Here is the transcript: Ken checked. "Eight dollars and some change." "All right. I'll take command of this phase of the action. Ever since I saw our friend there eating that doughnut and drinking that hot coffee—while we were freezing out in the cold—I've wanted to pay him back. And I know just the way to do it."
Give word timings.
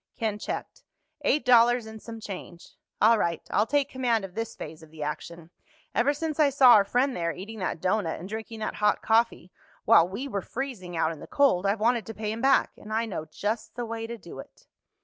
Ken 0.17 0.39
checked. 0.39 0.81
"Eight 1.23 1.45
dollars 1.45 1.85
and 1.85 2.01
some 2.01 2.19
change." 2.19 2.75
"All 2.99 3.19
right. 3.19 3.43
I'll 3.51 3.67
take 3.67 3.87
command 3.87 4.25
of 4.25 4.33
this 4.33 4.55
phase 4.55 4.81
of 4.81 4.89
the 4.89 5.03
action. 5.03 5.51
Ever 5.93 6.11
since 6.11 6.39
I 6.39 6.49
saw 6.49 6.73
our 6.73 6.83
friend 6.83 7.15
there 7.15 7.31
eating 7.31 7.59
that 7.59 7.79
doughnut 7.79 8.19
and 8.19 8.27
drinking 8.27 8.61
that 8.61 8.77
hot 8.77 9.03
coffee—while 9.03 10.09
we 10.09 10.27
were 10.27 10.41
freezing 10.41 10.97
out 10.97 11.11
in 11.11 11.19
the 11.19 11.27
cold—I've 11.27 11.79
wanted 11.79 12.07
to 12.07 12.15
pay 12.15 12.31
him 12.31 12.41
back. 12.41 12.71
And 12.77 12.91
I 12.91 13.05
know 13.05 13.25
just 13.25 13.75
the 13.75 13.85
way 13.85 14.07
to 14.07 14.17
do 14.17 14.39
it." 14.39 14.65